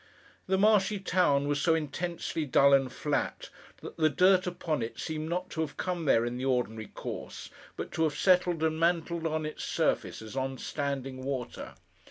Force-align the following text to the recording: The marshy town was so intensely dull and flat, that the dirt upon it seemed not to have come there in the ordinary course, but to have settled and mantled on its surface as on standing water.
The 0.47 0.57
marshy 0.57 0.99
town 0.99 1.47
was 1.47 1.61
so 1.61 1.75
intensely 1.75 2.43
dull 2.43 2.73
and 2.73 2.91
flat, 2.91 3.51
that 3.81 3.97
the 3.97 4.09
dirt 4.09 4.47
upon 4.47 4.81
it 4.81 4.99
seemed 4.99 5.29
not 5.29 5.51
to 5.51 5.61
have 5.61 5.77
come 5.77 6.05
there 6.05 6.25
in 6.25 6.37
the 6.37 6.45
ordinary 6.45 6.87
course, 6.87 7.51
but 7.77 7.91
to 7.91 8.03
have 8.05 8.17
settled 8.17 8.63
and 8.63 8.79
mantled 8.79 9.27
on 9.27 9.45
its 9.45 9.63
surface 9.63 10.23
as 10.23 10.35
on 10.35 10.57
standing 10.57 11.21
water. 11.23 11.75